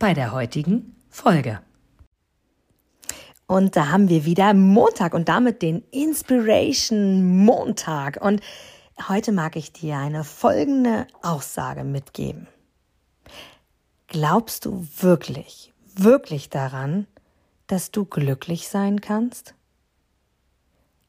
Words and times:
bei 0.00 0.14
der 0.14 0.32
heutigen 0.32 0.96
Folge. 1.10 1.60
Und 3.46 3.76
da 3.76 3.90
haben 3.90 4.08
wir 4.08 4.24
wieder 4.24 4.54
Montag 4.54 5.12
und 5.12 5.28
damit 5.28 5.60
den 5.60 5.84
Inspiration 5.90 7.44
Montag. 7.44 8.18
Und 8.20 8.40
heute 9.08 9.30
mag 9.30 9.56
ich 9.56 9.72
dir 9.72 9.98
eine 9.98 10.24
folgende 10.24 11.06
Aussage 11.22 11.84
mitgeben. 11.84 12.48
Glaubst 14.06 14.64
du 14.64 14.86
wirklich, 14.98 15.72
wirklich 15.94 16.48
daran, 16.48 17.06
dass 17.66 17.90
du 17.90 18.06
glücklich 18.06 18.68
sein 18.68 19.02
kannst? 19.02 19.54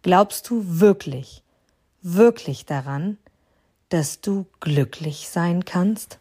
Glaubst 0.01 0.49
du 0.49 0.63
wirklich, 0.65 1.43
wirklich 2.01 2.65
daran, 2.65 3.17
dass 3.87 4.19
du 4.19 4.47
glücklich 4.59 5.29
sein 5.29 5.63
kannst? 5.63 6.20